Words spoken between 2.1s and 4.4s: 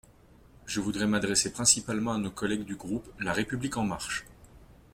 à nos collègues du groupe La République en marche.